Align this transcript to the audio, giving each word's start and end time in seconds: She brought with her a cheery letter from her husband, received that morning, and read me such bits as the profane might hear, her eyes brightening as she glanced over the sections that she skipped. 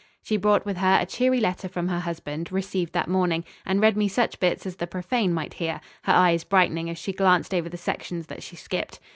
She 0.23 0.35
brought 0.35 0.65
with 0.65 0.77
her 0.77 0.97
a 0.99 1.05
cheery 1.05 1.39
letter 1.39 1.67
from 1.69 1.87
her 1.89 1.99
husband, 1.99 2.51
received 2.51 2.91
that 2.93 3.07
morning, 3.07 3.43
and 3.67 3.79
read 3.79 3.95
me 3.95 4.07
such 4.07 4.39
bits 4.39 4.65
as 4.65 4.77
the 4.77 4.87
profane 4.87 5.31
might 5.31 5.53
hear, 5.53 5.79
her 6.05 6.13
eyes 6.13 6.43
brightening 6.43 6.89
as 6.89 6.97
she 6.97 7.13
glanced 7.13 7.53
over 7.53 7.69
the 7.69 7.77
sections 7.77 8.25
that 8.25 8.41
she 8.41 8.55
skipped. 8.55 8.99